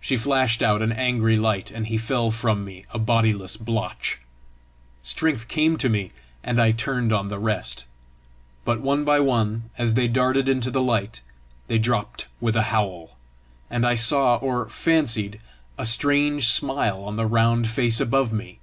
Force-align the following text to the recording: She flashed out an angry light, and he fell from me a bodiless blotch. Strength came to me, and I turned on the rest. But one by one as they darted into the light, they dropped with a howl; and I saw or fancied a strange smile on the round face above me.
She 0.00 0.16
flashed 0.16 0.64
out 0.64 0.82
an 0.82 0.90
angry 0.90 1.36
light, 1.36 1.70
and 1.70 1.86
he 1.86 1.96
fell 1.96 2.32
from 2.32 2.64
me 2.64 2.84
a 2.90 2.98
bodiless 2.98 3.56
blotch. 3.56 4.18
Strength 5.04 5.46
came 5.46 5.76
to 5.76 5.88
me, 5.88 6.10
and 6.42 6.60
I 6.60 6.72
turned 6.72 7.12
on 7.12 7.28
the 7.28 7.38
rest. 7.38 7.84
But 8.64 8.80
one 8.80 9.04
by 9.04 9.20
one 9.20 9.70
as 9.78 9.94
they 9.94 10.08
darted 10.08 10.48
into 10.48 10.72
the 10.72 10.82
light, 10.82 11.20
they 11.68 11.78
dropped 11.78 12.26
with 12.40 12.56
a 12.56 12.70
howl; 12.74 13.16
and 13.70 13.86
I 13.86 13.94
saw 13.94 14.38
or 14.38 14.68
fancied 14.68 15.40
a 15.78 15.86
strange 15.86 16.48
smile 16.48 17.04
on 17.04 17.14
the 17.14 17.26
round 17.28 17.68
face 17.68 18.00
above 18.00 18.32
me. 18.32 18.58